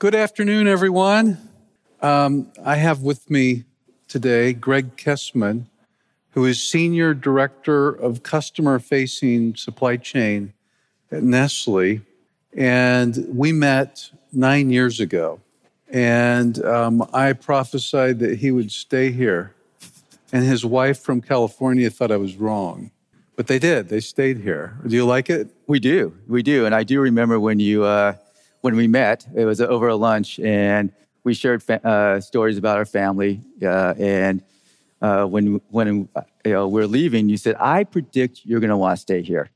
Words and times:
Good 0.00 0.14
afternoon, 0.14 0.68
everyone. 0.68 1.38
Um, 2.00 2.52
I 2.64 2.76
have 2.76 3.02
with 3.02 3.28
me 3.28 3.64
today 4.06 4.52
Greg 4.52 4.96
Kessman, 4.96 5.66
who 6.30 6.44
is 6.44 6.62
Senior 6.62 7.14
Director 7.14 7.88
of 7.88 8.22
Customer 8.22 8.78
Facing 8.78 9.56
Supply 9.56 9.96
Chain 9.96 10.52
at 11.10 11.24
Nestle. 11.24 12.02
And 12.56 13.26
we 13.28 13.50
met 13.50 14.08
nine 14.32 14.70
years 14.70 15.00
ago. 15.00 15.40
And 15.88 16.64
um, 16.64 17.04
I 17.12 17.32
prophesied 17.32 18.20
that 18.20 18.38
he 18.38 18.52
would 18.52 18.70
stay 18.70 19.10
here. 19.10 19.52
And 20.32 20.44
his 20.44 20.64
wife 20.64 21.00
from 21.00 21.20
California 21.20 21.90
thought 21.90 22.12
I 22.12 22.18
was 22.18 22.36
wrong. 22.36 22.92
But 23.34 23.48
they 23.48 23.58
did. 23.58 23.88
They 23.88 23.98
stayed 23.98 24.38
here. 24.38 24.78
Do 24.86 24.94
you 24.94 25.04
like 25.04 25.28
it? 25.28 25.48
We 25.66 25.80
do. 25.80 26.16
We 26.28 26.44
do. 26.44 26.66
And 26.66 26.74
I 26.74 26.84
do 26.84 27.00
remember 27.00 27.40
when 27.40 27.58
you 27.58 27.82
uh, 27.82 28.14
when 28.60 28.76
we 28.76 28.86
met. 28.86 29.26
It 29.34 29.44
was 29.44 29.60
over 29.60 29.88
a 29.88 29.96
lunch, 29.96 30.38
and 30.40 30.92
we 31.24 31.34
shared 31.34 31.62
fa- 31.62 31.86
uh, 31.86 32.20
stories 32.20 32.58
about 32.58 32.76
our 32.76 32.86
family. 32.86 33.40
Uh, 33.62 33.94
and 33.98 34.42
uh, 35.00 35.24
when 35.24 35.60
when 35.70 36.08
you 36.44 36.52
know, 36.52 36.68
we 36.68 36.82
are 36.82 36.86
leaving, 36.86 37.28
you 37.28 37.36
said, 37.36 37.56
"I 37.58 37.84
predict 37.84 38.42
you're 38.44 38.60
going 38.60 38.70
to 38.70 38.76
want 38.76 38.96
to 38.96 39.00
stay 39.00 39.22
here." 39.22 39.50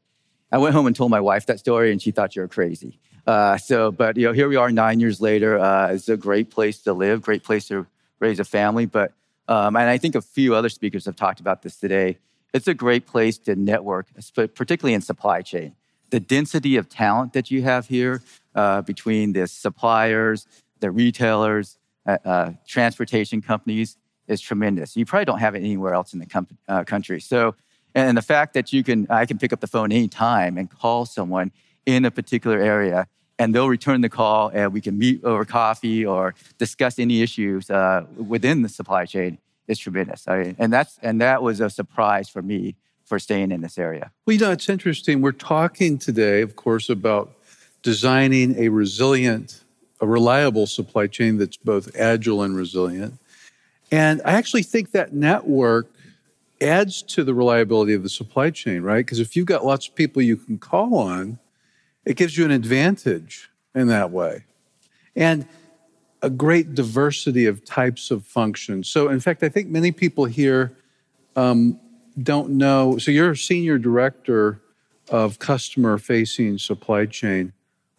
I 0.50 0.58
went 0.58 0.74
home 0.74 0.86
and 0.86 0.94
told 0.94 1.10
my 1.10 1.20
wife 1.20 1.46
that 1.46 1.58
story, 1.58 1.92
and 1.92 2.00
she 2.00 2.10
thought 2.10 2.36
you 2.36 2.42
were 2.42 2.48
crazy. 2.48 2.98
Uh, 3.26 3.56
so, 3.56 3.90
but 3.90 4.16
you 4.16 4.26
know, 4.26 4.32
here 4.32 4.48
we 4.48 4.56
are 4.56 4.70
nine 4.70 5.00
years 5.00 5.20
later. 5.20 5.58
Uh, 5.58 5.88
it's 5.88 6.08
a 6.08 6.16
great 6.16 6.50
place 6.50 6.80
to 6.80 6.92
live, 6.92 7.22
great 7.22 7.44
place 7.44 7.68
to 7.68 7.86
raise 8.20 8.38
a 8.38 8.44
family. 8.44 8.86
But 8.86 9.12
um, 9.48 9.76
and 9.76 9.88
I 9.88 9.98
think 9.98 10.14
a 10.14 10.22
few 10.22 10.54
other 10.54 10.68
speakers 10.68 11.04
have 11.06 11.16
talked 11.16 11.40
about 11.40 11.62
this 11.62 11.76
today. 11.76 12.18
It's 12.52 12.68
a 12.68 12.74
great 12.74 13.06
place 13.06 13.38
to 13.38 13.56
network, 13.56 14.06
particularly 14.54 14.94
in 14.94 15.00
supply 15.00 15.40
chain. 15.42 15.74
The 16.10 16.20
density 16.20 16.76
of 16.76 16.88
talent 16.88 17.32
that 17.32 17.50
you 17.50 17.62
have 17.62 17.88
here, 17.88 18.22
uh, 18.54 18.82
between 18.82 19.32
the 19.32 19.46
suppliers, 19.46 20.46
the 20.80 20.90
retailers, 20.90 21.78
uh, 22.06 22.18
uh, 22.24 22.50
transportation 22.66 23.40
companies 23.40 23.96
is 24.28 24.40
tremendous. 24.40 24.96
You 24.96 25.06
probably 25.06 25.24
don't 25.24 25.38
have 25.38 25.54
it 25.54 25.58
anywhere 25.58 25.94
else 25.94 26.12
in 26.12 26.18
the 26.18 26.26
com- 26.26 26.48
uh, 26.68 26.84
country. 26.84 27.20
So, 27.20 27.54
and 27.94 28.16
the 28.16 28.22
fact 28.22 28.54
that 28.54 28.72
you 28.72 28.82
can, 28.82 29.06
I 29.10 29.26
can 29.26 29.38
pick 29.38 29.52
up 29.52 29.60
the 29.60 29.66
phone 29.66 29.92
anytime 29.92 30.56
and 30.56 30.70
call 30.70 31.04
someone 31.04 31.52
in 31.86 32.04
a 32.04 32.10
particular 32.10 32.58
area, 32.58 33.06
and 33.38 33.54
they'll 33.54 33.68
return 33.68 34.00
the 34.00 34.08
call, 34.08 34.50
and 34.54 34.72
we 34.72 34.80
can 34.80 34.98
meet 34.98 35.22
over 35.24 35.44
coffee 35.44 36.04
or 36.04 36.34
discuss 36.58 36.98
any 36.98 37.22
issues 37.22 37.70
uh, 37.70 38.04
within 38.16 38.62
the 38.62 38.68
supply 38.68 39.04
chain 39.04 39.38
is 39.68 39.78
tremendous. 39.78 40.26
I 40.28 40.42
mean, 40.42 40.56
and 40.58 40.72
that's 40.72 40.98
and 41.02 41.20
that 41.20 41.42
was 41.42 41.60
a 41.60 41.70
surprise 41.70 42.28
for 42.28 42.42
me 42.42 42.76
for 43.04 43.18
staying 43.18 43.50
in 43.52 43.60
this 43.60 43.78
area. 43.78 44.10
Well, 44.26 44.34
you 44.34 44.40
know, 44.40 44.52
it's 44.52 44.68
interesting. 44.68 45.20
We're 45.20 45.32
talking 45.32 45.98
today, 45.98 46.40
of 46.40 46.56
course, 46.56 46.88
about 46.88 47.32
designing 47.82 48.56
a 48.58 48.68
resilient, 48.68 49.62
a 50.00 50.06
reliable 50.06 50.66
supply 50.66 51.06
chain 51.06 51.38
that's 51.38 51.56
both 51.56 51.94
agile 51.96 52.42
and 52.42 52.56
resilient. 52.56 53.18
And 53.90 54.22
I 54.24 54.32
actually 54.32 54.62
think 54.62 54.92
that 54.92 55.12
network 55.12 55.88
adds 56.60 57.02
to 57.02 57.24
the 57.24 57.34
reliability 57.34 57.92
of 57.92 58.02
the 58.02 58.08
supply 58.08 58.50
chain, 58.50 58.82
right? 58.82 59.04
Because 59.04 59.18
if 59.18 59.36
you've 59.36 59.46
got 59.46 59.64
lots 59.64 59.88
of 59.88 59.94
people 59.94 60.22
you 60.22 60.36
can 60.36 60.58
call 60.58 60.96
on, 60.96 61.38
it 62.04 62.16
gives 62.16 62.38
you 62.38 62.44
an 62.44 62.50
advantage 62.50 63.50
in 63.74 63.88
that 63.88 64.10
way. 64.10 64.44
And 65.14 65.46
a 66.22 66.30
great 66.30 66.74
diversity 66.74 67.46
of 67.46 67.64
types 67.64 68.10
of 68.10 68.24
functions. 68.24 68.88
So, 68.88 69.08
in 69.08 69.20
fact, 69.20 69.42
I 69.42 69.48
think 69.48 69.68
many 69.68 69.90
people 69.90 70.24
here 70.24 70.72
um, 71.34 71.78
don't 72.22 72.50
know. 72.50 72.96
So, 72.98 73.10
you're 73.10 73.32
a 73.32 73.36
senior 73.36 73.76
director 73.76 74.60
of 75.10 75.38
customer 75.38 75.98
facing 75.98 76.58
supply 76.58 77.06
chain. 77.06 77.52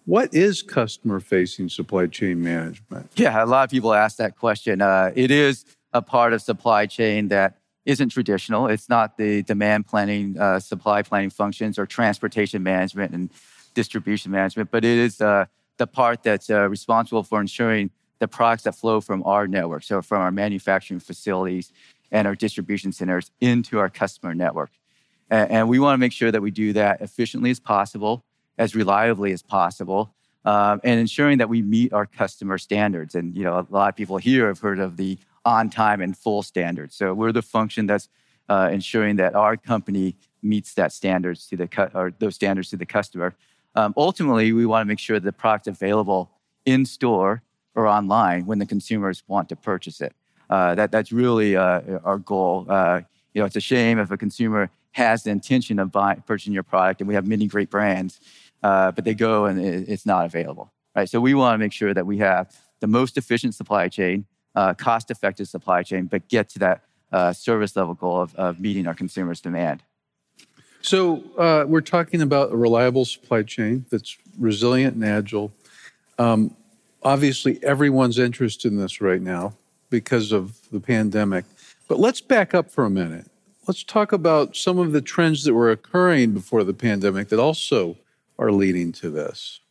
What 0.05 0.33
is 0.33 0.61
customer 0.61 1.21
facing 1.21 1.69
supply 1.69 2.07
chain 2.07 2.43
management? 2.43 3.11
Yeah, 3.15 3.43
a 3.43 3.45
lot 3.45 3.63
of 3.63 3.71
people 3.71 3.93
ask 3.93 4.17
that 4.17 4.37
question. 4.37 4.81
Uh, 4.81 5.11
it 5.15 5.31
is 5.31 5.65
a 5.93 6.01
part 6.01 6.33
of 6.33 6.41
supply 6.41 6.87
chain 6.87 7.29
that 7.29 7.57
isn't 7.85 8.09
traditional. 8.09 8.67
It's 8.67 8.89
not 8.89 9.17
the 9.17 9.43
demand 9.43 9.87
planning, 9.87 10.37
uh, 10.37 10.59
supply 10.59 11.03
planning 11.03 11.29
functions 11.29 11.79
or 11.79 11.85
transportation 11.85 12.63
management 12.63 13.13
and 13.13 13.29
distribution 13.73 14.31
management, 14.31 14.71
but 14.71 14.83
it 14.83 14.97
is 14.97 15.21
uh, 15.21 15.45
the 15.77 15.87
part 15.87 16.23
that's 16.23 16.49
uh, 16.49 16.67
responsible 16.67 17.23
for 17.23 17.39
ensuring 17.39 17.89
the 18.19 18.27
products 18.27 18.63
that 18.63 18.75
flow 18.75 18.99
from 18.99 19.23
our 19.23 19.47
network, 19.47 19.83
so 19.83 20.01
from 20.01 20.21
our 20.21 20.31
manufacturing 20.31 20.99
facilities 20.99 21.71
and 22.11 22.27
our 22.27 22.35
distribution 22.35 22.91
centers 22.91 23.31
into 23.41 23.79
our 23.79 23.89
customer 23.89 24.33
network. 24.33 24.71
And, 25.29 25.51
and 25.51 25.69
we 25.69 25.79
want 25.79 25.93
to 25.93 25.97
make 25.97 26.13
sure 26.13 26.31
that 26.31 26.41
we 26.41 26.51
do 26.51 26.73
that 26.73 27.01
efficiently 27.01 27.51
as 27.51 27.59
possible 27.59 28.23
as 28.57 28.75
reliably 28.75 29.31
as 29.31 29.41
possible, 29.41 30.13
um, 30.45 30.81
and 30.83 30.99
ensuring 30.99 31.37
that 31.37 31.49
we 31.49 31.61
meet 31.61 31.93
our 31.93 32.05
customer 32.05 32.57
standards. 32.57 33.15
And 33.15 33.35
you 33.35 33.43
know, 33.43 33.59
a 33.59 33.67
lot 33.69 33.89
of 33.89 33.95
people 33.95 34.17
here 34.17 34.47
have 34.47 34.59
heard 34.59 34.79
of 34.79 34.97
the 34.97 35.17
on 35.45 35.69
time 35.69 36.01
and 36.01 36.17
full 36.17 36.43
standards. 36.43 36.95
So 36.95 37.13
we're 37.13 37.31
the 37.31 37.41
function 37.41 37.87
that's 37.87 38.09
uh, 38.49 38.69
ensuring 38.71 39.17
that 39.17 39.35
our 39.35 39.57
company 39.57 40.15
meets 40.41 40.73
that 40.73 40.91
standards 40.91 41.47
to 41.47 41.57
the 41.57 41.67
cu- 41.67 41.89
or 41.93 42.13
those 42.19 42.35
standards 42.35 42.69
to 42.69 42.77
the 42.77 42.85
customer. 42.85 43.33
Um, 43.75 43.93
ultimately, 43.97 44.53
we 44.53 44.65
want 44.65 44.85
to 44.85 44.87
make 44.87 44.99
sure 44.99 45.19
that 45.19 45.25
the 45.25 45.33
product's 45.33 45.67
available 45.67 46.29
in 46.65 46.85
store 46.85 47.41
or 47.75 47.87
online 47.87 48.45
when 48.45 48.59
the 48.59 48.65
consumers 48.65 49.23
want 49.27 49.49
to 49.49 49.55
purchase 49.55 50.01
it. 50.01 50.13
Uh, 50.49 50.75
that, 50.75 50.91
that's 50.91 51.11
really 51.11 51.55
uh, 51.55 51.81
our 52.03 52.17
goal. 52.17 52.65
Uh, 52.69 53.01
you 53.33 53.41
know, 53.41 53.45
it's 53.45 53.55
a 53.55 53.61
shame 53.61 53.97
if 53.97 54.11
a 54.11 54.17
consumer 54.17 54.69
has 54.91 55.23
the 55.23 55.31
intention 55.31 55.79
of 55.79 55.91
buying, 55.91 56.21
purchasing 56.27 56.53
your 56.53 56.63
product, 56.63 57.01
and 57.01 57.07
we 57.07 57.15
have 57.15 57.25
many 57.25 57.47
great 57.47 57.69
brands, 57.69 58.19
uh, 58.63 58.91
but 58.91 59.05
they 59.05 59.13
go 59.13 59.45
and 59.45 59.59
it's 59.59 60.05
not 60.05 60.25
available, 60.25 60.71
right? 60.95 61.09
So 61.09 61.19
we 61.19 61.33
want 61.33 61.53
to 61.53 61.57
make 61.57 61.73
sure 61.73 61.93
that 61.93 62.05
we 62.05 62.17
have 62.19 62.55
the 62.79 62.87
most 62.87 63.17
efficient 63.17 63.53
supply 63.53 63.89
chain, 63.89 64.25
uh, 64.55 64.73
cost-effective 64.73 65.47
supply 65.47 65.83
chain, 65.83 66.05
but 66.05 66.27
get 66.29 66.49
to 66.49 66.59
that 66.59 66.83
uh, 67.11 67.33
service 67.33 67.75
level 67.75 67.93
goal 67.93 68.21
of, 68.21 68.33
of, 68.35 68.59
meeting 68.59 68.87
our 68.87 68.95
consumers' 68.95 69.39
demand. 69.39 69.83
So 70.81 71.23
uh, 71.37 71.65
we're 71.67 71.81
talking 71.81 72.21
about 72.21 72.51
a 72.51 72.55
reliable 72.55 73.05
supply 73.05 73.43
chain 73.43 73.85
that's 73.91 74.17
resilient 74.39 74.95
and 74.95 75.05
agile. 75.05 75.53
Um, 76.17 76.55
obviously, 77.03 77.63
everyone's 77.63 78.17
interested 78.17 78.71
in 78.71 78.79
this 78.79 78.99
right 78.99 79.21
now 79.21 79.53
because 79.89 80.31
of 80.31 80.57
the 80.71 80.79
pandemic. 80.79 81.45
But 81.87 81.99
let's 81.99 82.19
back 82.19 82.55
up 82.55 82.71
for 82.71 82.83
a 82.83 82.89
minute. 82.89 83.27
Let's 83.67 83.83
talk 83.83 84.11
about 84.11 84.55
some 84.55 84.79
of 84.79 84.91
the 84.91 85.01
trends 85.01 85.43
that 85.43 85.53
were 85.53 85.71
occurring 85.71 86.31
before 86.31 86.63
the 86.63 86.73
pandemic 86.73 87.29
that 87.29 87.39
also 87.39 87.97
are 88.43 88.51
leading 88.51 88.91
to 88.91 89.09
this? 89.09 89.61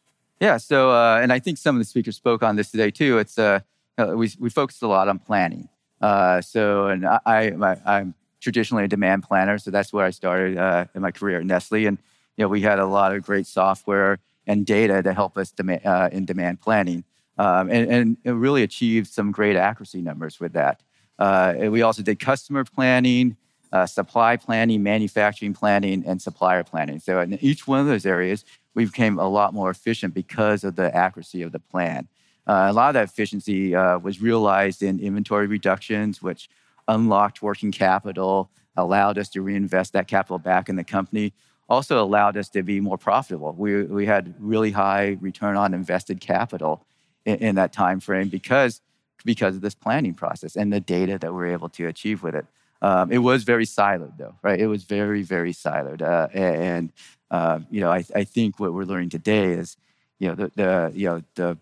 Yeah, 0.40 0.56
so, 0.56 0.90
uh, 0.90 1.20
and 1.22 1.32
I 1.32 1.38
think 1.38 1.58
some 1.58 1.76
of 1.76 1.80
the 1.80 1.84
speakers 1.84 2.16
spoke 2.16 2.42
on 2.42 2.56
this 2.56 2.70
today 2.70 2.90
too. 2.90 3.18
It's, 3.18 3.38
uh, 3.38 3.60
we, 3.98 4.30
we 4.40 4.50
focused 4.50 4.82
a 4.82 4.88
lot 4.88 5.08
on 5.08 5.18
planning. 5.18 5.68
Uh, 6.00 6.40
so, 6.40 6.88
and 6.88 7.06
I, 7.06 7.52
I, 7.84 8.00
am 8.00 8.14
traditionally 8.40 8.84
a 8.84 8.88
demand 8.88 9.22
planner, 9.22 9.58
so 9.58 9.70
that's 9.70 9.92
where 9.92 10.04
I 10.04 10.10
started 10.10 10.58
uh, 10.58 10.86
in 10.94 11.02
my 11.02 11.12
career 11.12 11.38
at 11.38 11.46
Nestle. 11.46 11.86
And, 11.86 11.98
you 12.36 12.44
know, 12.44 12.48
we 12.48 12.62
had 12.62 12.80
a 12.80 12.86
lot 12.86 13.14
of 13.14 13.22
great 13.22 13.46
software 13.46 14.18
and 14.46 14.66
data 14.66 15.00
to 15.02 15.12
help 15.12 15.36
us 15.38 15.52
uh, 15.60 16.08
in 16.10 16.24
demand 16.24 16.60
planning 16.60 17.04
um, 17.38 17.70
and, 17.70 18.16
and 18.24 18.40
really 18.40 18.64
achieved 18.64 19.06
some 19.06 19.30
great 19.30 19.54
accuracy 19.54 20.02
numbers 20.02 20.40
with 20.40 20.54
that. 20.54 20.82
Uh, 21.18 21.54
we 21.68 21.82
also 21.82 22.02
did 22.02 22.18
customer 22.18 22.64
planning, 22.64 23.36
uh, 23.72 23.86
supply 23.86 24.36
planning, 24.36 24.82
manufacturing 24.82 25.54
planning, 25.54 26.04
and 26.06 26.20
supplier 26.20 26.62
planning. 26.62 27.00
So 27.00 27.20
in 27.20 27.38
each 27.42 27.66
one 27.66 27.80
of 27.80 27.86
those 27.86 28.06
areas, 28.06 28.44
we 28.74 28.84
became 28.84 29.18
a 29.18 29.28
lot 29.28 29.54
more 29.54 29.70
efficient 29.70 30.14
because 30.14 30.64
of 30.64 30.76
the 30.76 30.94
accuracy 30.94 31.42
of 31.42 31.52
the 31.52 31.58
plan. 31.58 32.08
Uh, 32.46 32.66
a 32.68 32.72
lot 32.72 32.88
of 32.88 32.94
that 32.94 33.04
efficiency 33.04 33.74
uh, 33.74 33.98
was 33.98 34.20
realized 34.20 34.82
in 34.82 34.98
inventory 34.98 35.46
reductions, 35.46 36.20
which 36.20 36.48
unlocked 36.88 37.42
working 37.42 37.70
capital, 37.70 38.50
allowed 38.76 39.18
us 39.18 39.28
to 39.28 39.42
reinvest 39.42 39.92
that 39.92 40.08
capital 40.08 40.38
back 40.38 40.68
in 40.68 40.76
the 40.76 40.84
company, 40.84 41.32
also 41.68 42.02
allowed 42.02 42.36
us 42.36 42.48
to 42.48 42.62
be 42.62 42.80
more 42.80 42.98
profitable. 42.98 43.54
We, 43.56 43.84
we 43.84 44.06
had 44.06 44.34
really 44.38 44.72
high 44.72 45.16
return 45.20 45.56
on 45.56 45.72
invested 45.72 46.20
capital 46.20 46.84
in, 47.24 47.36
in 47.36 47.54
that 47.54 47.72
time 47.72 48.00
frame 48.00 48.28
because, 48.28 48.80
because 49.24 49.54
of 49.56 49.62
this 49.62 49.74
planning 49.74 50.14
process 50.14 50.56
and 50.56 50.72
the 50.72 50.80
data 50.80 51.18
that 51.18 51.32
we're 51.32 51.46
able 51.46 51.68
to 51.70 51.86
achieve 51.86 52.22
with 52.22 52.34
it. 52.34 52.46
Um, 52.82 53.12
it 53.12 53.18
was 53.18 53.44
very 53.44 53.64
siloed, 53.64 54.18
though, 54.18 54.34
right? 54.42 54.60
It 54.60 54.66
was 54.66 54.82
very, 54.82 55.22
very 55.22 55.52
siloed. 55.52 56.02
Uh, 56.02 56.28
and 56.34 56.92
uh, 57.30 57.60
you 57.70 57.80
know, 57.80 57.90
I, 57.90 58.04
I, 58.14 58.24
think 58.24 58.58
what 58.60 58.74
we're 58.74 58.84
learning 58.84 59.08
today 59.08 59.52
is, 59.52 59.76
you 60.18 60.28
know, 60.28 60.34
the, 60.34 60.52
the 60.54 60.92
you 60.94 61.06
know 61.06 61.22
the 61.36 61.56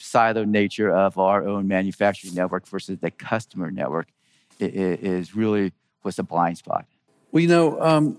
siloed 0.00 0.48
nature 0.48 0.90
of 0.90 1.18
our 1.18 1.46
own 1.46 1.68
manufacturing 1.68 2.34
network 2.34 2.66
versus 2.66 2.98
the 2.98 3.10
customer 3.10 3.70
network 3.70 4.08
is 4.58 5.36
really 5.36 5.72
was 6.02 6.18
a 6.18 6.22
blind 6.22 6.58
spot. 6.58 6.86
Well, 7.30 7.42
you 7.42 7.48
know, 7.48 7.80
um, 7.80 8.18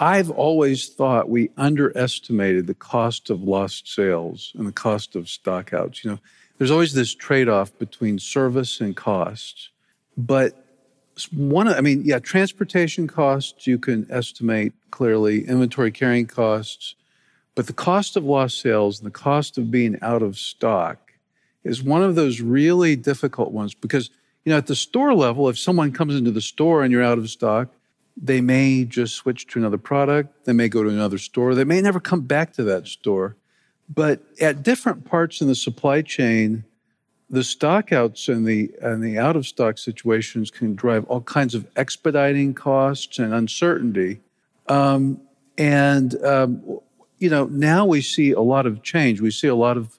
I've 0.00 0.30
always 0.30 0.88
thought 0.88 1.28
we 1.28 1.50
underestimated 1.56 2.66
the 2.66 2.74
cost 2.74 3.30
of 3.30 3.42
lost 3.42 3.86
sales 3.86 4.52
and 4.56 4.66
the 4.66 4.72
cost 4.72 5.14
of 5.14 5.26
stockouts. 5.26 6.02
You 6.02 6.10
know, 6.10 6.18
there's 6.58 6.70
always 6.70 6.94
this 6.94 7.14
trade-off 7.14 7.76
between 7.78 8.18
service 8.18 8.80
and 8.80 8.96
cost, 8.96 9.70
but 10.16 10.61
one 11.32 11.68
i 11.68 11.80
mean 11.80 12.02
yeah 12.04 12.18
transportation 12.18 13.06
costs 13.06 13.66
you 13.66 13.78
can 13.78 14.06
estimate 14.10 14.72
clearly 14.90 15.46
inventory 15.46 15.90
carrying 15.90 16.26
costs 16.26 16.94
But 17.54 17.66
the 17.66 17.72
cost 17.72 18.16
of 18.16 18.24
lost 18.24 18.60
sales 18.60 18.98
and 18.98 19.06
the 19.06 19.10
cost 19.10 19.58
of 19.58 19.70
being 19.70 19.98
out 20.00 20.22
of 20.22 20.38
stock 20.38 21.12
is 21.64 21.82
one 21.82 22.02
of 22.02 22.14
those 22.14 22.40
really 22.40 22.96
difficult 22.96 23.52
ones 23.52 23.74
because, 23.74 24.10
you 24.44 24.50
know, 24.50 24.56
at 24.56 24.66
the 24.66 24.74
store 24.74 25.14
level, 25.14 25.48
if 25.48 25.58
someone 25.58 25.92
comes 25.92 26.16
into 26.16 26.30
the 26.30 26.40
store 26.40 26.82
and 26.82 26.90
you're 26.90 27.02
out 27.02 27.18
of 27.18 27.28
stock, 27.30 27.68
they 28.16 28.40
may 28.40 28.84
just 28.84 29.14
switch 29.14 29.46
to 29.48 29.58
another 29.58 29.78
product. 29.78 30.44
They 30.44 30.52
may 30.52 30.68
go 30.68 30.82
to 30.82 30.88
another 30.88 31.18
store. 31.18 31.54
They 31.54 31.64
may 31.64 31.80
never 31.80 32.00
come 32.00 32.22
back 32.22 32.52
to 32.54 32.64
that 32.64 32.86
store. 32.86 33.36
But 33.88 34.22
at 34.40 34.62
different 34.62 35.04
parts 35.04 35.40
in 35.40 35.48
the 35.48 35.54
supply 35.54 36.02
chain, 36.02 36.64
the 37.32 37.40
stockouts 37.40 38.32
and 38.32 38.46
the 38.46 38.70
and 38.82 39.02
the 39.02 39.18
out 39.18 39.36
of 39.36 39.46
stock 39.46 39.78
situations 39.78 40.50
can 40.50 40.74
drive 40.74 41.04
all 41.06 41.22
kinds 41.22 41.54
of 41.54 41.66
expediting 41.76 42.52
costs 42.52 43.18
and 43.18 43.32
uncertainty. 43.32 44.20
Um, 44.68 45.20
and 45.56 46.22
um, 46.24 46.80
you 47.18 47.30
know 47.30 47.46
now 47.46 47.86
we 47.86 48.02
see 48.02 48.32
a 48.32 48.40
lot 48.40 48.66
of 48.66 48.82
change. 48.82 49.22
We 49.22 49.30
see 49.30 49.48
a 49.48 49.54
lot 49.54 49.78
of 49.78 49.98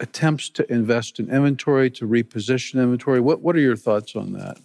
attempts 0.00 0.48
to 0.48 0.72
invest 0.72 1.20
in 1.20 1.30
inventory 1.30 1.90
to 1.90 2.08
reposition 2.08 2.82
inventory. 2.82 3.20
What 3.20 3.42
what 3.42 3.54
are 3.54 3.60
your 3.60 3.76
thoughts 3.76 4.16
on 4.16 4.32
that? 4.32 4.58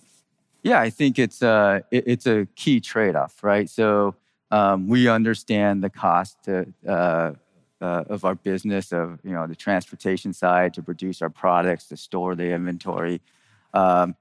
Yeah, 0.64 0.80
I 0.80 0.90
think 0.90 1.20
it's 1.20 1.42
a 1.42 1.48
uh, 1.48 1.80
it's 1.92 2.26
a 2.26 2.48
key 2.56 2.80
trade 2.80 3.18
off, 3.18 3.44
right? 3.44 3.70
So 3.70 4.16
um, 4.50 4.88
we 4.88 5.10
understand 5.10 5.84
the 5.84 5.90
cost 5.90 6.42
to, 6.46 6.74
uh, 6.88 7.34
uh, 7.82 8.04
of 8.08 8.26
our 8.26 8.36
business, 8.36 8.92
of 8.92 9.20
you 9.24 9.32
know 9.32 9.48
the 9.48 9.56
transportation 9.56 10.34
side 10.34 10.74
to 10.76 10.82
produce 10.82 11.22
our 11.22 11.30
products, 11.30 11.88
to 11.88 11.98
store 11.98 12.36
the 12.36 12.52
inventory. 12.52 13.22
Um, 13.74 14.16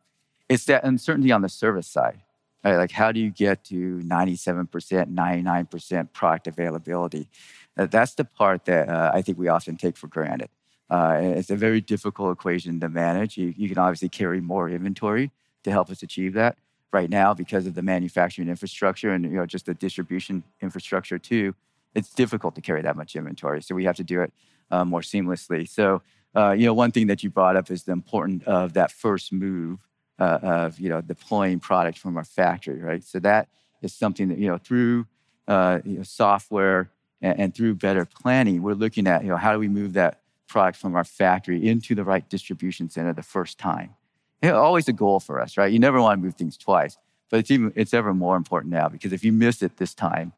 it's 0.49 0.65
that 0.67 0.85
uncertainty 0.85 1.33
on 1.33 1.43
the 1.43 1.49
service 1.49 1.87
side. 1.87 2.21
Right? 2.65 2.77
Like, 2.77 2.91
how 2.91 3.13
do 3.13 3.21
you 3.21 3.31
get 3.31 3.65
to 3.65 4.01
97%, 4.01 4.69
99% 4.69 6.13
product 6.13 6.47
availability? 6.49 7.29
Uh, 7.77 7.87
that's 7.87 8.15
the 8.15 8.25
part 8.25 8.65
that 8.65 8.89
uh, 8.89 9.13
I 9.15 9.23
think 9.23 9.39
we 9.39 9.49
often 9.49 9.77
take 9.77 9.97
for 9.97 10.09
granted. 10.09 10.49
Uh, 10.89 11.19
it's 11.21 11.51
a 11.51 11.57
very 11.57 11.81
difficult 11.81 12.33
equation 12.33 12.81
to 12.81 12.89
manage. 12.89 13.37
You, 13.37 13.55
you 13.57 13.69
can 13.69 13.79
obviously 13.79 14.09
carry 14.09 14.41
more 14.41 14.69
inventory 14.69 15.31
to 15.65 15.71
help 15.71 15.91
us 15.91 16.03
achieve 16.03 16.35
that. 16.35 16.57
Right 16.93 17.11
now, 17.11 17.35
because 17.35 17.67
of 17.67 17.75
the 17.75 17.83
manufacturing 17.83 18.49
infrastructure 18.49 19.13
and 19.13 19.25
you 19.25 19.33
know 19.33 19.45
just 19.45 19.67
the 19.67 19.75
distribution 19.75 20.43
infrastructure 20.63 21.19
too, 21.19 21.55
it's 21.97 22.11
difficult 22.11 22.55
to 22.55 22.61
carry 22.61 22.83
that 22.83 22.97
much 22.97 23.17
inventory. 23.17 23.63
So 23.63 23.75
we 23.75 23.85
have 23.85 23.97
to 23.97 24.05
do 24.05 24.21
it 24.21 24.33
uh, 24.71 24.85
more 24.85 25.01
seamlessly. 25.01 25.69
So, 25.69 26.03
uh, 26.35 26.53
you 26.53 26.67
know, 26.67 26.75
one 26.75 26.93
thing 26.93 27.07
that 27.07 27.23
you 27.23 27.31
brought 27.31 27.57
up 27.57 27.71
is 27.71 27.85
the 27.85 27.93
importance 27.93 28.45
of 28.47 28.75
that 28.75 28.93
first 28.93 29.33
move 29.33 29.79
uh, 30.19 30.39
of, 30.43 30.79
you 30.79 30.89
know, 30.89 31.01
deploying 31.01 31.59
product 31.59 31.99
from 31.99 32.17
our 32.17 32.25
factory, 32.25 32.81
right? 32.81 33.03
So 33.03 33.19
that 33.21 33.49
is 33.83 33.95
something 33.95 34.29
that, 34.29 34.39
you 34.39 34.49
know, 34.49 34.59
through 34.59 35.07
uh, 35.49 35.81
you 35.85 35.97
know, 35.97 36.03
software 36.03 36.91
and, 37.23 37.41
and 37.41 37.55
through 37.55 37.75
better 37.75 38.05
planning, 38.05 38.63
we're 38.63 38.75
looking 38.75 39.07
at, 39.07 39.23
you 39.23 39.29
know, 39.29 39.37
how 39.37 39.53
do 39.53 39.59
we 39.59 39.69
move 39.69 39.95
that 39.95 40.21
product 40.49 40.79
from 40.79 40.95
our 40.95 41.05
factory 41.05 41.67
into 41.67 41.95
the 41.95 42.05
right 42.05 42.29
distribution 42.29 42.91
center 42.91 43.13
the 43.13 43.23
first 43.23 43.59
time? 43.59 43.95
You 44.43 44.51
know, 44.51 44.59
always 44.59 44.89
a 44.89 44.93
goal 44.93 45.21
for 45.21 45.41
us, 45.41 45.57
right? 45.57 45.73
You 45.73 45.79
never 45.79 46.01
want 46.01 46.21
to 46.21 46.25
move 46.25 46.35
things 46.35 46.57
twice, 46.57 46.99
but 47.31 47.41
it's 47.41 47.51
even 47.51 47.73
it's 47.75 47.95
ever 47.95 48.13
more 48.13 48.37
important 48.37 48.73
now 48.73 48.89
because 48.89 49.13
if 49.13 49.25
you 49.25 49.33
miss 49.33 49.63
it 49.63 49.79
this 49.79 49.95
time, 49.95 50.33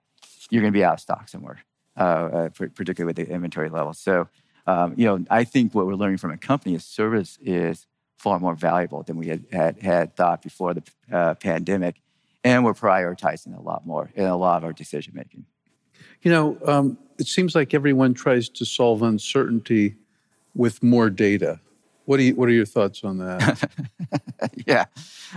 you're 0.50 0.62
going 0.62 0.72
to 0.72 0.76
be 0.78 0.84
out 0.84 0.94
of 0.94 1.00
stock 1.00 1.28
somewhere, 1.28 1.58
uh, 1.96 2.00
uh, 2.00 2.48
particularly 2.50 3.04
with 3.04 3.16
the 3.16 3.32
inventory 3.32 3.68
levels. 3.68 3.98
So, 3.98 4.28
um, 4.66 4.94
you 4.96 5.06
know, 5.06 5.24
I 5.30 5.44
think 5.44 5.74
what 5.74 5.86
we're 5.86 5.94
learning 5.94 6.18
from 6.18 6.30
a 6.30 6.36
company 6.36 6.74
is 6.74 6.84
service 6.84 7.38
is 7.40 7.86
far 8.18 8.38
more 8.38 8.54
valuable 8.54 9.02
than 9.02 9.16
we 9.16 9.28
had 9.28 9.44
had, 9.52 9.80
had 9.80 10.16
thought 10.16 10.42
before 10.42 10.74
the 10.74 10.82
uh, 11.10 11.34
pandemic, 11.34 12.02
and 12.44 12.64
we're 12.64 12.74
prioritizing 12.74 13.56
a 13.56 13.62
lot 13.62 13.86
more 13.86 14.10
in 14.14 14.24
a 14.24 14.36
lot 14.36 14.58
of 14.58 14.64
our 14.64 14.72
decision 14.72 15.14
making. 15.14 15.46
You 16.22 16.32
know, 16.32 16.58
um, 16.66 16.98
it 17.18 17.26
seems 17.26 17.54
like 17.54 17.74
everyone 17.74 18.14
tries 18.14 18.48
to 18.50 18.64
solve 18.64 19.02
uncertainty 19.02 19.96
with 20.54 20.82
more 20.82 21.10
data. 21.10 21.60
What 22.04 22.16
do 22.16 22.24
you, 22.24 22.34
What 22.34 22.48
are 22.48 22.52
your 22.52 22.66
thoughts 22.66 23.04
on 23.04 23.18
that? 23.18 23.70
yeah, 24.66 24.86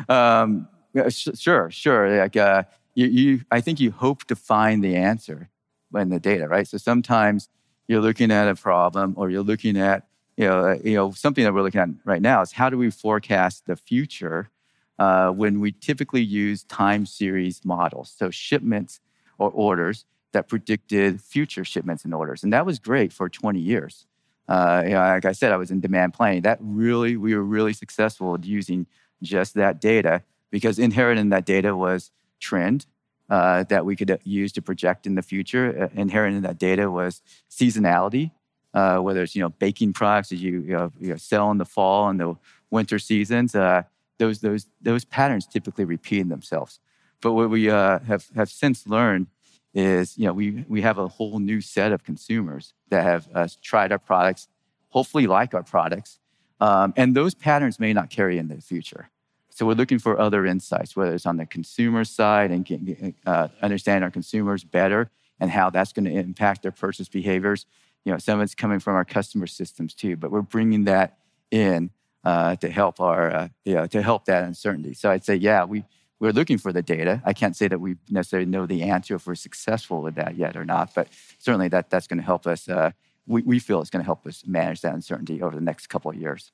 um, 0.09 0.67
sure, 1.09 1.69
sure. 1.69 2.19
Like, 2.19 2.37
uh, 2.37 2.63
you, 2.93 3.07
you, 3.07 3.41
I 3.51 3.61
think 3.61 3.79
you 3.79 3.91
hope 3.91 4.25
to 4.25 4.35
find 4.35 4.83
the 4.83 4.95
answer 4.95 5.49
in 5.95 6.09
the 6.09 6.19
data, 6.19 6.47
right? 6.47 6.67
So 6.67 6.77
sometimes 6.77 7.49
you're 7.87 8.01
looking 8.01 8.31
at 8.31 8.47
a 8.47 8.55
problem 8.55 9.13
or 9.17 9.29
you're 9.29 9.43
looking 9.43 9.77
at, 9.77 10.07
you 10.37 10.47
know, 10.47 10.59
uh, 10.59 10.77
you 10.83 10.95
know 10.95 11.11
something 11.11 11.43
that 11.43 11.53
we're 11.53 11.61
looking 11.61 11.81
at 11.81 11.89
right 12.05 12.21
now 12.21 12.41
is 12.41 12.53
how 12.53 12.69
do 12.69 12.77
we 12.77 12.89
forecast 12.89 13.65
the 13.65 13.75
future 13.75 14.49
uh, 14.97 15.29
when 15.29 15.59
we 15.59 15.71
typically 15.71 16.21
use 16.21 16.63
time 16.63 17.05
series 17.05 17.65
models, 17.65 18.13
so 18.15 18.29
shipments 18.29 18.99
or 19.37 19.49
orders 19.49 20.05
that 20.31 20.47
predicted 20.47 21.19
future 21.19 21.65
shipments 21.65 22.05
and 22.05 22.13
orders, 22.13 22.43
and 22.43 22.53
that 22.53 22.65
was 22.65 22.79
great 22.79 23.11
for 23.11 23.27
20 23.27 23.59
years. 23.59 24.05
Uh, 24.47 24.83
you 24.85 24.91
know, 24.91 24.99
like 24.99 25.25
I 25.25 25.31
said, 25.31 25.51
I 25.51 25.57
was 25.57 25.71
in 25.71 25.79
demand 25.79 26.13
planning. 26.13 26.41
That 26.41 26.59
really, 26.61 27.17
we 27.17 27.35
were 27.35 27.43
really 27.43 27.73
successful 27.73 28.37
using 28.41 28.85
just 29.21 29.53
that 29.55 29.79
data 29.81 30.23
because 30.49 30.79
inherent 30.79 31.19
in 31.19 31.29
that 31.29 31.45
data 31.45 31.75
was 31.75 32.11
trend 32.41 32.85
uh, 33.31 33.63
that 33.63 33.85
we 33.85 33.95
could 33.95 34.11
uh, 34.11 34.17
use 34.23 34.51
to 34.51 34.61
project 34.61 35.07
in 35.07 35.15
the 35.15 35.21
future. 35.21 35.83
Uh, 35.83 35.99
inherent 35.99 36.35
in 36.35 36.43
that 36.43 36.57
data 36.57 36.91
was 36.91 37.21
seasonality, 37.49 38.31
uh, 38.73 38.97
whether 38.97 39.23
it's 39.23 39.35
you 39.35 39.41
know 39.41 39.49
baking 39.49 39.93
products 39.93 40.29
that 40.29 40.35
you, 40.35 40.59
you, 40.59 40.73
know, 40.73 40.91
you 40.99 41.09
know, 41.11 41.15
sell 41.15 41.49
in 41.49 41.57
the 41.57 41.65
fall 41.65 42.09
and 42.09 42.19
the 42.19 42.35
winter 42.69 42.99
seasons. 42.99 43.55
Uh, 43.55 43.83
those 44.17 44.41
those 44.41 44.67
those 44.81 45.05
patterns 45.05 45.47
typically 45.47 45.85
repeat 45.85 46.27
themselves. 46.27 46.79
But 47.21 47.31
what 47.31 47.49
we 47.49 47.69
uh, 47.69 47.99
have 47.99 48.25
have 48.35 48.49
since 48.49 48.85
learned 48.85 49.27
is 49.73 50.17
you 50.17 50.25
know 50.25 50.33
we 50.33 50.65
we 50.67 50.81
have 50.81 50.97
a 50.97 51.07
whole 51.07 51.39
new 51.39 51.61
set 51.61 51.93
of 51.93 52.03
consumers 52.03 52.73
that 52.89 53.03
have 53.03 53.61
tried 53.61 53.93
our 53.93 53.99
products, 53.99 54.49
hopefully 54.89 55.25
like 55.25 55.53
our 55.53 55.63
products, 55.63 56.19
um, 56.59 56.93
and 56.97 57.15
those 57.15 57.33
patterns 57.33 57.79
may 57.79 57.93
not 57.93 58.09
carry 58.09 58.37
in 58.37 58.49
the 58.49 58.59
future. 58.59 59.09
So 59.53 59.65
we're 59.65 59.73
looking 59.73 59.99
for 59.99 60.19
other 60.19 60.45
insights, 60.45 60.95
whether 60.95 61.13
it's 61.13 61.25
on 61.25 61.37
the 61.37 61.45
consumer 61.45 62.03
side 62.05 62.51
and 62.51 63.13
uh, 63.25 63.49
understand 63.61 64.03
our 64.03 64.11
consumers 64.11 64.63
better 64.63 65.11
and 65.39 65.51
how 65.51 65.69
that's 65.69 65.93
going 65.93 66.05
to 66.05 66.11
impact 66.11 66.61
their 66.61 66.71
purchase 66.71 67.09
behaviors. 67.09 67.65
You 68.05 68.11
know, 68.11 68.17
some 68.17 68.39
of 68.39 68.43
it's 68.43 68.55
coming 68.55 68.79
from 68.79 68.95
our 68.95 69.05
customer 69.05 69.47
systems 69.47 69.93
too, 69.93 70.15
but 70.15 70.31
we're 70.31 70.41
bringing 70.41 70.85
that 70.85 71.17
in 71.51 71.91
uh, 72.23 72.55
to 72.57 72.69
help 72.69 72.99
our, 72.99 73.31
uh, 73.31 73.47
you 73.65 73.75
know, 73.75 73.87
to 73.87 74.01
help 74.01 74.25
that 74.25 74.43
uncertainty. 74.43 74.93
So 74.93 75.11
I'd 75.11 75.25
say, 75.25 75.35
yeah, 75.35 75.65
we 75.65 75.83
we're 76.19 76.31
looking 76.31 76.59
for 76.59 76.71
the 76.71 76.83
data. 76.83 77.19
I 77.25 77.33
can't 77.33 77.55
say 77.55 77.67
that 77.67 77.79
we 77.79 77.95
necessarily 78.07 78.45
know 78.45 78.67
the 78.67 78.83
answer 78.83 79.15
if 79.15 79.25
we're 79.25 79.33
successful 79.33 80.03
with 80.03 80.15
that 80.15 80.35
yet 80.37 80.55
or 80.55 80.63
not, 80.63 80.93
but 80.93 81.07
certainly 81.39 81.67
that 81.69 81.89
that's 81.89 82.05
going 82.05 82.19
to 82.19 82.25
help 82.25 82.45
us. 82.45 82.69
Uh, 82.69 82.91
we, 83.25 83.41
we 83.41 83.57
feel 83.57 83.81
it's 83.81 83.89
going 83.89 84.03
to 84.03 84.05
help 84.05 84.27
us 84.27 84.43
manage 84.45 84.81
that 84.81 84.93
uncertainty 84.93 85.41
over 85.41 85.55
the 85.55 85.63
next 85.63 85.87
couple 85.87 86.11
of 86.11 86.17
years. 86.17 86.51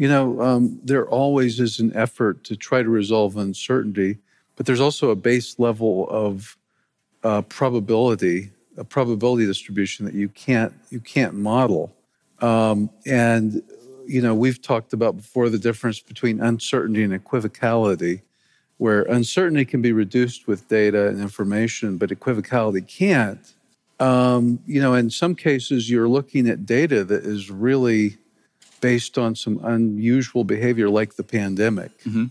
You 0.00 0.08
know, 0.08 0.40
um, 0.40 0.80
there 0.82 1.06
always 1.06 1.60
is 1.60 1.78
an 1.78 1.94
effort 1.94 2.42
to 2.44 2.56
try 2.56 2.82
to 2.82 2.88
resolve 2.88 3.36
uncertainty, 3.36 4.16
but 4.56 4.64
there's 4.64 4.80
also 4.80 5.10
a 5.10 5.14
base 5.14 5.58
level 5.58 6.08
of 6.08 6.56
uh, 7.22 7.42
probability, 7.42 8.50
a 8.78 8.84
probability 8.84 9.44
distribution 9.44 10.06
that 10.06 10.14
you 10.14 10.30
can't 10.30 10.72
you 10.88 11.00
can't 11.00 11.34
model. 11.34 11.94
Um, 12.40 12.88
and 13.04 13.62
you 14.06 14.22
know, 14.22 14.34
we've 14.34 14.62
talked 14.62 14.94
about 14.94 15.18
before 15.18 15.50
the 15.50 15.58
difference 15.58 16.00
between 16.00 16.40
uncertainty 16.40 17.02
and 17.02 17.12
equivocality, 17.12 18.22
where 18.78 19.02
uncertainty 19.02 19.66
can 19.66 19.82
be 19.82 19.92
reduced 19.92 20.46
with 20.46 20.66
data 20.66 21.08
and 21.08 21.20
information, 21.20 21.98
but 21.98 22.08
equivocality 22.08 22.88
can't. 22.88 23.52
Um, 23.98 24.60
you 24.66 24.80
know, 24.80 24.94
in 24.94 25.10
some 25.10 25.34
cases, 25.34 25.90
you're 25.90 26.08
looking 26.08 26.48
at 26.48 26.64
data 26.64 27.04
that 27.04 27.26
is 27.26 27.50
really 27.50 28.16
based 28.80 29.18
on 29.18 29.34
some 29.34 29.60
unusual 29.62 30.44
behavior 30.44 30.88
like 30.88 31.16
the 31.16 31.24
pandemic. 31.24 31.98
Mm-hmm. 32.04 32.26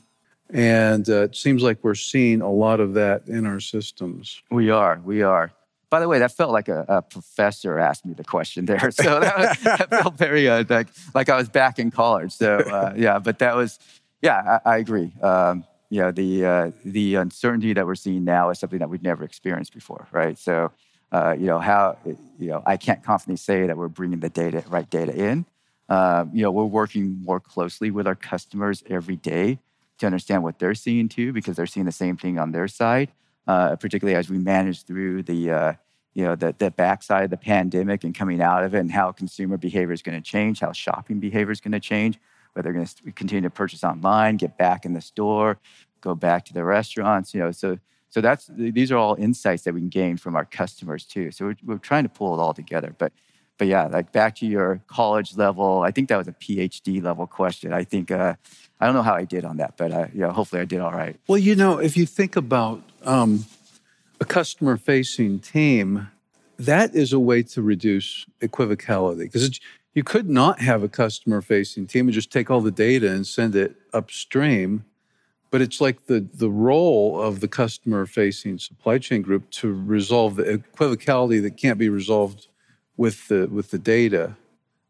And 0.52 1.08
uh, 1.08 1.24
it 1.24 1.36
seems 1.36 1.62
like 1.62 1.84
we're 1.84 1.96
seeing 1.96 2.42
a 2.42 2.52
lot 2.52 2.80
of 2.80 2.96
that 2.96 3.28
in 3.28 3.46
our 3.46 3.60
systems. 3.60 4.42
We 4.50 4.72
are. 4.72 5.00
We 5.04 5.22
are. 5.22 5.52
By 5.90 6.00
the 6.00 6.08
way, 6.08 6.20
that 6.20 6.32
felt 6.32 6.52
like 6.52 6.68
a, 6.68 6.86
a 6.88 7.02
professor 7.02 7.80
asked 7.80 8.06
me 8.06 8.14
the 8.14 8.24
question 8.24 8.66
there. 8.66 8.92
So 8.92 9.20
that, 9.20 9.38
was, 9.38 9.60
that 9.64 9.90
felt 9.90 10.18
very 10.18 10.50
uh, 10.50 10.64
like, 10.70 10.88
like 11.14 11.30
I 11.30 11.38
was 11.38 11.50
back 11.50 11.80
in 11.80 11.92
college. 11.92 12.32
So 12.32 12.58
uh, 12.58 12.94
yeah, 12.96 13.20
but 13.20 13.40
that 13.40 13.56
was, 13.56 13.80
yeah, 14.22 14.60
I, 14.66 14.74
I 14.74 14.78
agree. 14.78 15.12
Um, 15.22 15.66
yeah, 15.90 16.12
the, 16.12 16.46
uh, 16.46 16.72
the 16.86 17.16
uncertainty 17.16 17.74
that 17.74 17.86
we're 17.86 17.96
seeing 17.96 18.24
now 18.24 18.50
is 18.50 18.60
something 18.60 18.80
that 18.80 18.90
we've 18.90 19.02
never 19.02 19.24
experienced 19.24 19.74
before, 19.74 20.08
right? 20.12 20.38
So, 20.38 20.72
uh, 21.12 21.36
you 21.38 21.48
know, 21.48 21.60
how, 21.60 21.98
you 22.06 22.50
know, 22.50 22.62
I 22.66 22.78
can't 22.78 23.04
confidently 23.04 23.38
say 23.38 23.66
that 23.66 23.76
we're 23.76 23.88
bringing 23.88 24.20
the 24.20 24.30
data, 24.30 24.64
right 24.68 24.88
data 24.88 25.16
in. 25.16 25.46
Uh, 25.90 26.26
you 26.32 26.44
know, 26.44 26.52
we're 26.52 26.64
working 26.66 27.22
more 27.24 27.40
closely 27.40 27.90
with 27.92 28.06
our 28.08 28.16
customers 28.16 28.84
every 28.88 29.16
day 29.16 29.60
to 29.98 30.06
understand 30.06 30.44
what 30.44 30.60
they're 30.60 30.76
seeing 30.76 31.10
too, 31.10 31.34
because 31.34 31.56
they're 31.58 31.66
seeing 31.66 31.86
the 31.86 31.92
same 31.92 32.16
thing 32.16 32.40
on 32.40 32.52
their 32.52 32.68
side. 32.68 33.10
Uh, 33.48 33.76
particularly 33.76 34.16
as 34.16 34.30
we 34.30 34.38
manage 34.38 34.84
through 34.84 35.24
the 35.24 35.50
uh, 35.50 35.74
you 36.14 36.24
know 36.24 36.36
the, 36.36 36.54
the 36.60 36.70
backside 36.70 37.24
of 37.24 37.32
the 37.32 37.38
pandemic 37.38 38.04
and 38.04 38.14
coming 38.14 38.42
out 38.42 38.64
of 38.64 38.76
it, 38.76 38.80
and 38.80 38.92
how 38.92 39.12
consumer 39.12 39.58
behavior 39.58 39.94
is 39.94 40.04
going 40.04 40.22
to 40.22 40.32
change, 40.32 40.60
how 40.60 40.72
shopping 40.72 41.20
behavior 41.20 41.52
is 41.52 41.60
going 41.60 41.72
to 41.72 41.80
change, 41.80 42.20
whether 42.54 42.66
they're 42.66 42.74
going 42.74 42.86
to 42.86 43.12
continue 43.14 43.42
to 43.42 43.50
purchase 43.50 43.84
online, 43.84 44.38
get 44.38 44.56
back 44.58 44.86
in 44.86 44.94
the 44.94 45.02
store, 45.02 45.58
go 46.02 46.14
back 46.14 46.46
to 46.46 46.54
the 46.54 46.64
restaurants. 46.64 47.34
You 47.34 47.40
know, 47.40 47.52
so 47.52 47.80
So 48.12 48.22
that's 48.22 48.50
these 48.56 48.92
are 48.92 48.98
all 48.98 49.16
insights 49.16 49.64
that 49.64 49.74
we 49.74 49.82
can 49.82 49.90
gain 49.90 50.18
from 50.18 50.36
our 50.36 50.46
customers 50.46 51.06
too. 51.06 51.32
So 51.32 51.46
we're, 51.46 51.58
we're 51.64 51.78
trying 51.78 52.04
to 52.04 52.10
pull 52.10 52.34
it 52.36 52.42
all 52.42 52.54
together. 52.54 52.94
But 52.98 53.12
but 53.60 53.68
yeah, 53.68 53.86
like 53.86 54.12
back 54.12 54.36
to 54.38 54.48
your 54.48 54.82
college 54.88 55.36
level, 55.38 55.82
I 55.82 55.92
think 55.92 56.10
that 56.10 56.18
was 56.18 56.28
a 56.28 56.32
PhD 56.32 57.04
level 57.04 57.28
question. 57.28 57.74
I 57.74 57.84
think 57.84 58.10
uh, 58.10 58.34
I 58.80 58.86
don't 58.86 58.96
know 58.96 59.04
how 59.04 59.14
I 59.14 59.26
did 59.26 59.46
on 59.46 59.58
that, 59.58 59.76
but 59.78 59.92
uh, 59.92 60.08
yeah, 60.14 60.32
hopefully 60.32 60.62
I 60.62 60.66
did 60.66 60.80
all 60.80 60.94
right. 60.94 61.20
Well, 61.28 61.38
you 61.38 61.56
know, 61.56 61.78
if 61.78 61.98
you 61.98 62.06
think 62.08 62.38
about 62.38 62.82
um, 63.04 63.46
a 64.22 64.26
customer 64.26 64.78
facing 64.78 65.40
team, 65.40 66.08
that 66.58 66.96
is 66.96 67.12
a 67.12 67.20
way 67.20 67.44
to 67.44 67.62
reduce 67.62 68.26
equivocality 68.42 69.32
because 69.32 69.60
you 69.94 70.04
could 70.04 70.30
not 70.30 70.62
have 70.62 70.82
a 70.82 70.90
customer 70.90 71.42
facing 71.42 71.86
team 71.86 72.08
and 72.08 72.14
just 72.14 72.32
take 72.32 72.50
all 72.50 72.62
the 72.62 72.72
data 72.72 73.12
and 73.12 73.28
send 73.28 73.56
it 73.56 73.76
upstream 73.94 74.86
but 75.52 75.62
it's 75.62 75.82
like 75.82 76.06
the 76.06 76.28
the 76.34 76.50
role 76.50 77.20
of 77.20 77.40
the 77.40 77.48
customer 77.48 78.06
facing 78.06 78.60
supply 78.60 78.98
chain 78.98 79.22
group 79.22 79.50
to 79.50 79.74
resolve 79.74 80.36
the 80.36 80.44
equivocality 80.44 81.42
that 81.42 81.58
can't 81.58 81.80
be 81.80 81.90
resolved 81.90 82.49
with 83.00 83.30
the 83.30 83.48
with 83.48 83.72
the 83.72 83.80
data. 83.80 84.36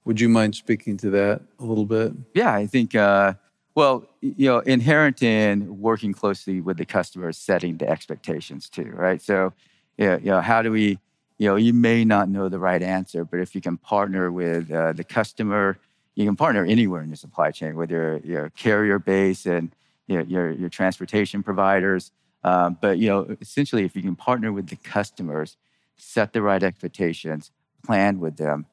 Would 0.05 0.19
you 0.19 0.29
mind 0.29 0.55
speaking 0.55 0.97
to 0.97 1.09
that 1.11 1.41
a 1.59 1.63
little 1.63 1.85
bit? 1.85 2.11
Yeah 2.33 2.53
i 2.53 2.65
think 2.65 2.95
uh, 2.95 3.33
well 3.75 3.95
you 4.21 4.47
know 4.49 4.59
inherent 4.75 5.21
in 5.21 5.79
working 5.79 6.13
closely 6.13 6.59
with 6.59 6.77
the 6.77 6.85
customer 6.85 7.29
is 7.29 7.37
setting 7.37 7.77
the 7.77 7.87
expectations 7.87 8.67
too 8.67 8.91
right? 9.05 9.21
So 9.21 9.53
yeah 9.97 10.17
you 10.17 10.31
know 10.31 10.41
how 10.41 10.59
do 10.63 10.71
we 10.71 10.97
you 11.37 11.47
know 11.47 11.55
you 11.67 11.73
may 11.73 12.03
not 12.03 12.25
know 12.29 12.49
the 12.49 12.59
right 12.69 12.81
answer 12.81 13.23
but 13.23 13.39
if 13.39 13.53
you 13.55 13.61
can 13.61 13.77
partner 13.77 14.31
with 14.31 14.71
uh, 14.71 14.93
the 14.93 15.03
customer 15.03 15.77
you 16.15 16.25
can 16.25 16.35
partner 16.35 16.65
anywhere 16.65 17.01
in 17.03 17.09
your 17.09 17.21
supply 17.27 17.51
chain 17.51 17.75
whether 17.75 18.19
you're 18.23 18.49
carrier 18.63 18.97
base 18.97 19.45
and 19.45 19.71
your, 20.09 20.23
your, 20.23 20.51
your 20.51 20.69
transportation 20.69 21.43
providers. 21.43 22.11
Um, 22.43 22.77
but 22.81 22.97
you 22.97 23.07
know, 23.09 23.35
essentially, 23.39 23.83
if 23.85 23.95
you 23.95 24.01
can 24.01 24.15
partner 24.15 24.51
with 24.51 24.67
the 24.67 24.75
customers, 24.77 25.55
set 25.97 26.33
the 26.33 26.41
right 26.41 26.63
expectations, 26.63 27.51
plan 27.83 28.19
with 28.19 28.37
them, 28.37 28.65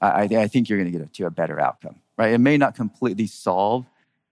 I, 0.00 0.22
I 0.24 0.46
think 0.48 0.68
you're 0.68 0.78
going 0.78 0.92
to 0.92 0.98
get 0.98 1.12
to 1.14 1.26
a 1.26 1.30
better 1.30 1.60
outcome. 1.60 1.96
Right? 2.16 2.32
It 2.32 2.38
may 2.38 2.56
not 2.56 2.74
completely 2.74 3.26
solve 3.26 3.86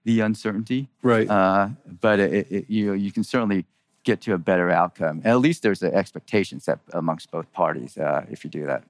the 0.05 0.21
uncertainty, 0.21 0.89
right? 1.03 1.29
Uh, 1.29 1.71
but 2.01 2.21
it, 2.21 2.51
it, 2.51 2.71
you 2.71 2.93
you 2.93 3.11
can 3.11 3.25
certainly 3.25 3.65
get 4.05 4.21
to 4.23 4.35
a 4.35 4.39
better 4.39 4.71
outcome. 4.71 5.19
And 5.25 5.27
at 5.27 5.41
least 5.41 5.63
there's 5.63 5.83
an 5.83 5.93
expectation 5.93 6.61
set 6.61 6.79
amongst 6.93 7.31
both 7.31 7.53
parties 7.53 7.99
uh, 7.99 8.25
if 8.31 8.45
you 8.45 8.51
do 8.51 8.65
that. 8.67 8.85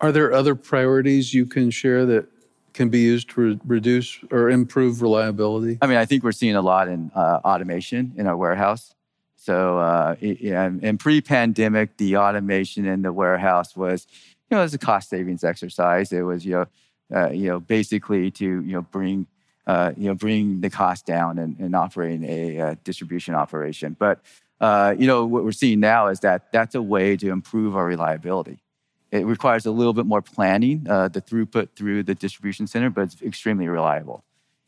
Are 0.00 0.12
there 0.12 0.32
other 0.32 0.54
priorities 0.54 1.34
you 1.34 1.44
can 1.46 1.70
share 1.70 2.06
that 2.06 2.28
can 2.72 2.88
be 2.88 3.00
used 3.00 3.30
to 3.30 3.40
re- 3.40 3.60
reduce 3.64 4.18
or 4.30 4.50
improve 4.50 5.02
reliability? 5.02 5.78
I 5.82 5.86
mean, 5.86 5.96
I 5.96 6.04
think 6.04 6.22
we're 6.22 6.32
seeing 6.32 6.56
a 6.56 6.62
lot 6.62 6.88
in 6.88 7.10
uh, 7.14 7.40
automation 7.44 8.12
in 8.16 8.26
our 8.26 8.36
warehouse. 8.36 8.94
So, 9.36 9.78
uh, 9.78 10.16
in 10.20 10.98
pre-pandemic, 10.98 11.98
the 11.98 12.16
automation 12.16 12.86
in 12.86 13.02
the 13.02 13.12
warehouse 13.12 13.76
was, 13.76 14.06
you 14.50 14.56
know, 14.56 14.60
it 14.60 14.64
was 14.64 14.74
a 14.74 14.78
cost 14.78 15.08
savings 15.08 15.44
exercise. 15.44 16.12
It 16.12 16.22
was, 16.22 16.44
you 16.44 16.52
know, 16.52 16.66
uh, 17.14 17.30
you 17.30 17.48
know, 17.48 17.60
basically 17.60 18.30
to 18.32 18.44
you 18.44 18.72
know 18.72 18.82
bring, 18.82 19.26
uh, 19.66 19.92
you 19.96 20.08
know, 20.08 20.14
bring 20.14 20.60
the 20.60 20.70
cost 20.70 21.06
down 21.06 21.38
and, 21.38 21.58
and 21.58 21.74
operating 21.74 22.24
a 22.24 22.60
uh, 22.60 22.74
distribution 22.84 23.34
operation. 23.34 23.96
But 23.98 24.20
uh, 24.60 24.94
you 24.98 25.06
know, 25.06 25.24
what 25.24 25.44
we're 25.44 25.52
seeing 25.52 25.80
now 25.80 26.08
is 26.08 26.20
that 26.20 26.52
that's 26.52 26.74
a 26.74 26.82
way 26.82 27.16
to 27.16 27.30
improve 27.30 27.76
our 27.76 27.86
reliability. 27.86 28.58
It 29.10 29.26
requires 29.26 29.64
a 29.66 29.70
little 29.70 29.92
bit 29.92 30.06
more 30.06 30.22
planning, 30.22 30.86
uh, 30.88 31.08
the 31.08 31.20
throughput 31.20 31.68
through 31.76 32.02
the 32.02 32.14
distribution 32.14 32.66
center, 32.66 32.90
but 32.90 33.02
it's 33.02 33.22
extremely 33.22 33.68
reliable. 33.68 34.24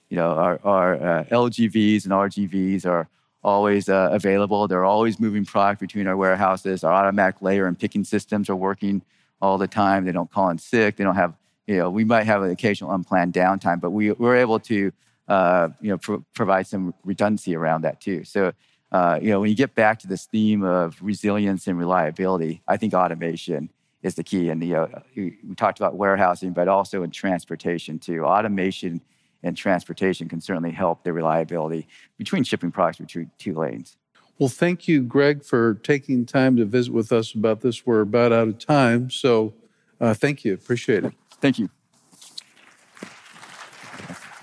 You 0.08 0.18
know, 0.18 0.30
our, 0.32 0.60
our 0.62 0.94
uh, 0.94 1.24
LGVs 1.24 2.04
and 2.04 2.12
RGVs 2.12 2.86
are 2.86 3.08
always 3.42 3.88
uh, 3.88 4.10
available. 4.12 4.68
They're 4.68 4.84
always 4.84 5.18
moving 5.18 5.44
product 5.44 5.80
between 5.80 6.06
our 6.06 6.16
warehouses. 6.16 6.84
Our 6.84 6.92
automatic 6.92 7.42
layer 7.42 7.66
and 7.66 7.78
picking 7.78 8.04
systems 8.04 8.48
are 8.48 8.54
working 8.54 9.02
all 9.40 9.58
the 9.58 9.68
time. 9.68 10.04
They 10.04 10.12
don't 10.12 10.30
call 10.30 10.50
in 10.50 10.58
sick. 10.58 10.96
They 10.96 11.04
don't 11.04 11.16
have, 11.16 11.34
you 11.66 11.76
know, 11.78 11.90
we 11.90 12.04
might 12.04 12.24
have 12.24 12.42
an 12.42 12.50
occasional 12.50 12.92
unplanned 12.92 13.32
downtime, 13.32 13.80
but 13.80 13.90
we, 13.90 14.12
we're 14.12 14.36
able 14.36 14.60
to, 14.60 14.92
uh, 15.28 15.68
you 15.80 15.90
know, 15.90 15.98
pro- 15.98 16.24
provide 16.34 16.66
some 16.66 16.94
redundancy 17.04 17.54
around 17.54 17.82
that 17.82 18.00
too. 18.00 18.24
So, 18.24 18.52
uh, 18.92 19.18
you 19.20 19.30
know, 19.30 19.40
when 19.40 19.50
you 19.50 19.56
get 19.56 19.74
back 19.74 19.98
to 20.00 20.06
this 20.06 20.26
theme 20.26 20.62
of 20.62 20.96
resilience 21.02 21.66
and 21.66 21.78
reliability, 21.78 22.62
I 22.68 22.76
think 22.76 22.94
automation 22.94 23.70
is 24.02 24.14
the 24.14 24.22
key. 24.22 24.48
And 24.50 24.62
you 24.62 24.74
know, 24.74 25.02
we 25.16 25.36
talked 25.56 25.80
about 25.80 25.96
warehousing, 25.96 26.52
but 26.52 26.68
also 26.68 27.02
in 27.02 27.10
transportation 27.10 27.98
too. 27.98 28.24
Automation 28.24 29.00
and 29.42 29.56
transportation 29.56 30.28
can 30.28 30.40
certainly 30.40 30.70
help 30.70 31.04
the 31.04 31.12
reliability 31.12 31.88
between 32.16 32.44
shipping 32.44 32.70
products 32.70 32.98
between 32.98 33.30
two 33.38 33.54
lanes. 33.54 33.96
Well, 34.38 34.50
thank 34.50 34.86
you, 34.86 35.02
Greg, 35.02 35.42
for 35.42 35.74
taking 35.74 36.26
time 36.26 36.56
to 36.56 36.66
visit 36.66 36.92
with 36.92 37.10
us 37.10 37.32
about 37.32 37.62
this. 37.62 37.86
We're 37.86 38.02
about 38.02 38.32
out 38.32 38.48
of 38.48 38.58
time, 38.58 39.10
so 39.10 39.54
uh, 40.00 40.12
thank 40.12 40.44
you. 40.44 40.52
Appreciate 40.52 41.04
it. 41.04 41.14
Thank 41.40 41.58
you. 41.58 41.70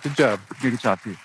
Good 0.01 0.15
job. 0.15 0.39
Good 0.61 0.79
job, 0.79 0.99
too. 1.03 1.15